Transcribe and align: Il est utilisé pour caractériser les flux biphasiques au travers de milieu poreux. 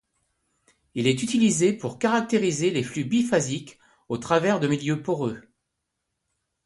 Il 0.95 1.05
est 1.05 1.21
utilisé 1.21 1.73
pour 1.73 1.99
caractériser 1.99 2.71
les 2.71 2.81
flux 2.81 3.03
biphasiques 3.05 3.77
au 4.09 4.17
travers 4.17 4.59
de 4.59 4.67
milieu 4.67 5.03
poreux. 5.03 5.43